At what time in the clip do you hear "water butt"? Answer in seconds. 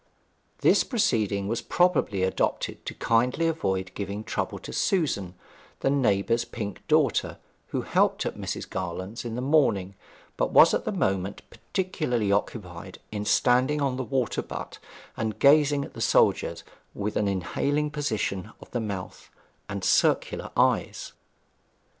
14.03-14.79